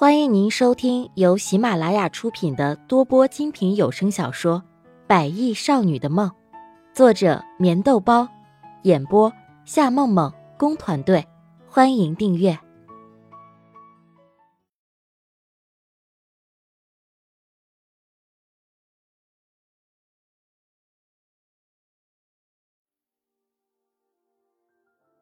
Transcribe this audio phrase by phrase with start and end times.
[0.00, 4.62] 欢迎您收听由喜马拉雅出品的多播精品有声小说
[5.08, 6.30] 《百亿少女的梦》，
[6.94, 8.28] 作者：棉豆包，
[8.84, 9.32] 演播：
[9.64, 11.26] 夏梦梦工团队。
[11.66, 12.56] 欢迎订阅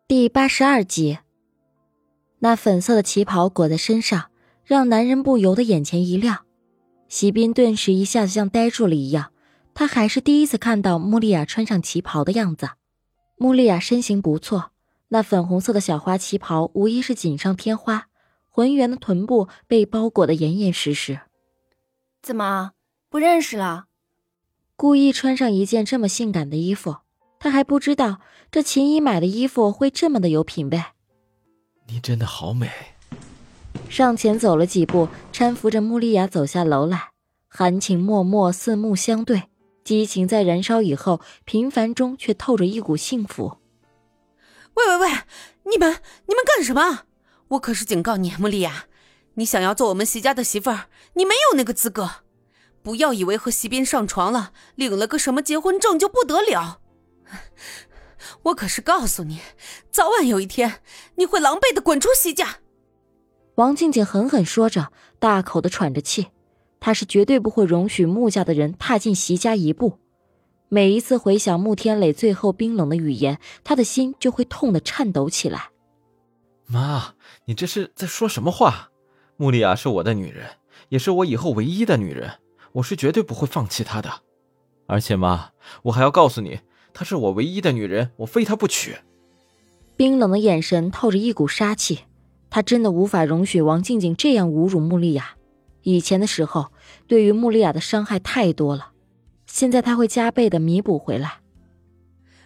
[0.06, 1.20] 第八十二集。
[2.40, 4.30] 那粉色的旗袍裹在身上。
[4.66, 6.44] 让男人不由得眼前一亮，
[7.08, 9.30] 席斌顿时一下子像呆住了一样。
[9.72, 12.70] 他还是第一次看到穆丽亚穿上旗袍的样子。
[13.36, 14.72] 穆丽亚身形不错，
[15.10, 18.08] 那粉红色的小花旗袍无疑是锦上添花，
[18.48, 21.20] 浑圆的臀部被包裹得严严实实。
[22.20, 22.72] 怎么
[23.08, 23.84] 不认识了？
[24.74, 26.96] 故意穿上一件这么性感的衣服，
[27.38, 28.18] 他还不知道
[28.50, 30.82] 这秦姨买的衣服会这么的有品味。
[31.86, 32.68] 你真的好美。
[33.88, 37.10] 上前走了几步，搀扶着穆丽亚走下楼来，
[37.48, 39.44] 含情脉脉，四目相对，
[39.84, 43.58] 激情在燃烧以后，平凡中却透着一股幸福。
[44.74, 45.08] 喂喂喂，
[45.64, 47.04] 你们你们干什么？
[47.48, 48.84] 我可是警告你，穆丽亚，
[49.34, 52.10] 你想要做我们席家的媳妇儿，你没有那个资格。
[52.82, 56.80] 不要以为和席斌上床了，领了个什么结婚证就不得了。
[58.44, 59.40] 我可是告诉你，
[59.90, 60.82] 早晚有一天
[61.14, 62.58] 你会狼狈的滚出席家。
[63.56, 66.28] 王静静狠狠说着，大口的喘着气。
[66.78, 69.98] 她是绝对不会容许穆家的人踏进席家一步。
[70.68, 75.70] 每一次回想穆天磊最后冰冷的语言，她的心就会痛得颤抖起来。
[76.66, 77.14] 妈，
[77.46, 78.90] 你这是在说什么话？
[79.38, 80.46] 穆丽亚是我的女人，
[80.90, 82.32] 也是我以后唯一的女人，
[82.72, 84.10] 我是绝对不会放弃她的。
[84.86, 85.52] 而且妈，
[85.84, 86.60] 我还要告诉你，
[86.92, 88.96] 她是我唯一的女人，我非她不娶。
[89.96, 92.00] 冰冷的眼神透着一股杀气。
[92.50, 95.36] 他真的无法容许王静静这样侮辱穆丽亚。
[95.82, 96.72] 以前的时候，
[97.06, 98.90] 对于穆丽亚的伤害太多了，
[99.46, 101.40] 现在他会加倍的弥补回来。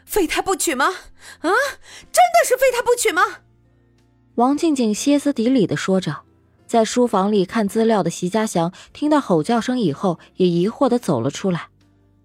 [0.05, 0.87] 非他不娶吗？
[0.87, 1.49] 啊，
[2.13, 3.23] 真的是非他不娶吗？
[4.35, 6.23] 王静静歇斯底里的说着。
[6.67, 11.69] 在书房里看资料的席家祥听到吼叫声以后，也疑惑的走了出来。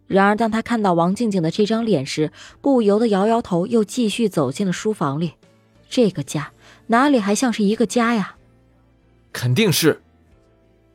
[0.08, 5.34] 然而，当他看到王静静的这张脸时，不由得摇摇头，又继续走进了书房里。
[5.90, 6.52] 这个家。
[6.88, 8.36] 哪里还像是一个家呀？
[9.34, 10.02] 肯定是。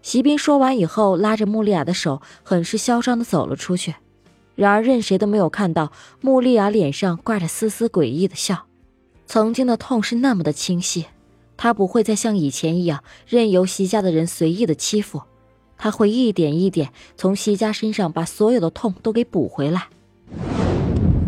[0.03, 3.97] 席斌说完以后，拉着穆丽亚的手，很是嚣张的走了出去。
[4.55, 8.67] 然而，任谁都没有看到穆丽亚脸上挂着丝丝诡异的笑。
[9.27, 11.07] 曾经的痛是那么的清晰，
[11.57, 15.23] 她不会再像以前一样任由席家的人随意的欺负，
[15.77, 19.89] 她会一点一点从席家身上把所有的痛都给补回来。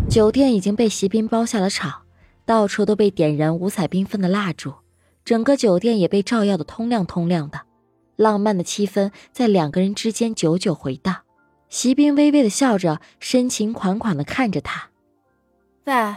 [0.09, 2.03] 酒店已经被席斌包下了场。
[2.45, 4.75] 到处都被点燃五彩缤纷的蜡烛，
[5.25, 7.63] 整个酒店也被照耀的通亮通亮的，
[8.17, 11.19] 浪漫的气氛在两个人之间久久回荡。
[11.69, 14.91] 席斌微微的笑着，深情款款的看着他。
[15.85, 16.17] 喂，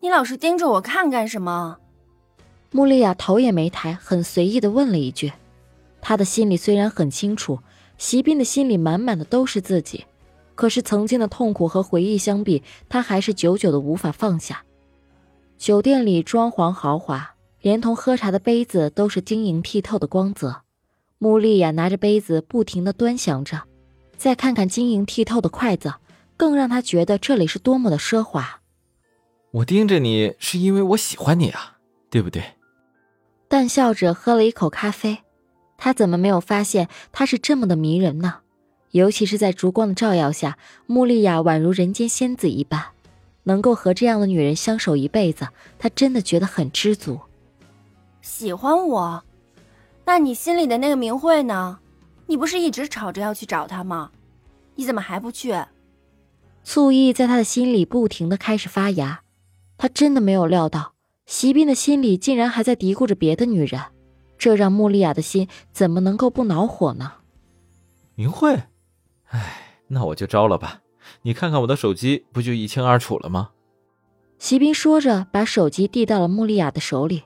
[0.00, 1.78] 你老是盯着我看干什么？
[2.70, 5.32] 穆丽亚头也没抬，很随意的问了一句。
[6.00, 7.58] 她的心里虽然很清楚，
[7.98, 10.04] 席斌的心里满满的都是自己，
[10.54, 14.62] 可是曾经的痛苦和回忆相比，她还是久久的无法放下。
[15.56, 20.62] 酒店里装潢豪华，连同喝茶的杯子都是晶莹剔透的光泽。
[21.18, 23.62] 穆丽亚拿着杯子不停地端详着，
[24.16, 25.94] 再看看晶莹剔透的筷子，
[26.36, 28.60] 更让她觉得这里是多么的奢华。
[29.52, 31.78] 我盯着你是因为我喜欢你啊，
[32.10, 32.42] 对不对？
[33.48, 35.18] 淡笑着喝了一口咖啡，
[35.78, 38.40] 他怎么没有发现她是这么的迷人呢？
[38.90, 42.93] 尤其是在烛光的照耀下，穆丽亚宛如人间仙子一般。
[43.44, 47.20] 能够和这样的女人相守一辈子，他真的觉得很知足。
[48.20, 49.24] 喜欢我？
[50.04, 51.78] 那你心里的那个明慧呢？
[52.26, 54.10] 你不是一直吵着要去找他吗？
[54.74, 55.54] 你怎么还不去？
[56.64, 59.22] 醋意在他的心里不停的开始发芽。
[59.76, 60.94] 他真的没有料到，
[61.26, 63.80] 席斌的心里竟然还在嘀咕着别的女人，
[64.38, 67.12] 这让穆丽亚的心怎么能够不恼火呢？
[68.14, 68.62] 明慧，
[69.28, 70.80] 哎，那我就招了吧。
[71.22, 73.50] 你看看我的手机，不就一清二楚了吗？
[74.38, 77.22] 席斌说着，把手机递到了穆丽亚的手里，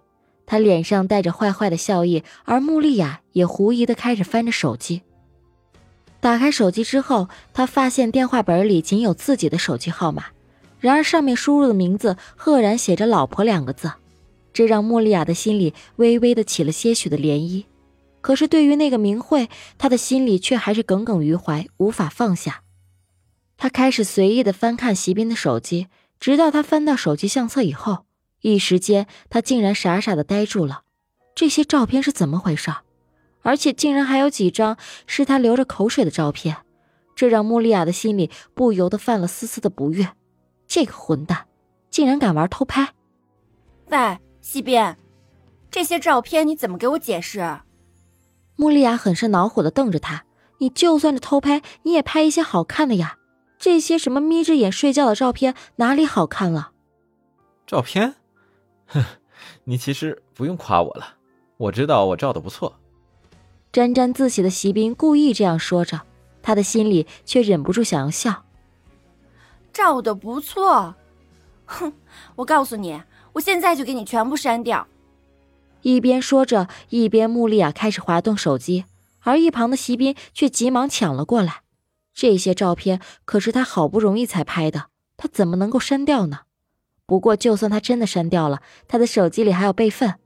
[0.47, 5.03] 他脸上带着坏坏的笑意，而穆丽亚也狐疑的开始翻着手机。
[6.21, 10.27] 打开手机之后，他发现电话本里仅有自己的手机号码，
[10.81, 13.93] 然而上面输入的名字赫然写着“老婆”两个字，
[14.53, 17.65] 这让穆丽亚的心里微微的起了些许的涟漪。
[18.21, 19.49] 可是对于那个明慧，
[19.79, 22.63] 他的心里却还是耿耿于怀，无法放下。
[23.59, 25.89] 他开始随意的翻看席斌的手机，
[26.19, 28.07] 直到他翻到手机相册以后，
[28.41, 30.83] 一时间他竟然傻傻的呆住了。
[31.35, 32.73] 这些照片是怎么回事？
[33.43, 34.77] 而且竟然还有几张
[35.07, 36.57] 是他流着口水的照片，
[37.17, 40.09] 这让穆丽亚的心里不由得犯了丝丝的不悦。
[40.67, 41.47] 这个混蛋，
[41.91, 42.95] 竟然敢玩偷拍！
[43.87, 44.97] 喂，西边，
[45.71, 47.61] 这些照片你怎么给我解释？
[48.55, 50.25] 穆丽亚很是恼火的瞪着他
[50.59, 53.18] ：“你就算是偷拍，你也拍一些好看的呀！
[53.59, 56.73] 这些什么眯着眼睡觉的照片哪里好看了？”
[57.67, 58.15] 照片？
[58.87, 59.05] 哼，
[59.65, 61.17] 你其实不用夸我了，
[61.57, 62.79] 我知道我照的不错。
[63.71, 66.01] 沾沾自喜的席斌故意这样说着，
[66.43, 68.45] 他的心里却忍不住想要笑。
[69.71, 70.95] 照的不错，
[71.67, 71.93] 哼！
[72.37, 73.03] 我告诉你，
[73.35, 74.89] 我现在就给你全部删掉。
[75.83, 78.87] 一边说着，一边穆丽亚开始滑动手机，
[79.21, 81.63] 而一旁的席斌却急忙抢了过来。
[82.19, 84.87] 这些照片可是他好不容易才拍的，
[85.17, 86.41] 他怎么能够删掉呢？
[87.07, 90.17] 不过，就算他真的删掉了，他的手机里还有备份。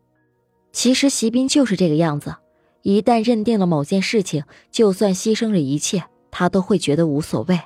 [0.73, 2.37] 其实，席斌就是这个样子。
[2.81, 7.61] 一旦认定了某件事情，就算牺牲了一切，他都会觉得无所谓。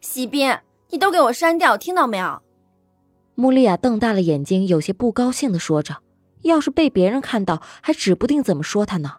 [0.00, 0.58] 席斌，
[0.90, 2.42] 你都给我删掉，听到没有？
[3.36, 5.98] 穆丽亚瞪大了眼睛，有些不高兴的说着
[6.42, 9.18] ：“要是被别人看到，还指不定怎么说他呢。”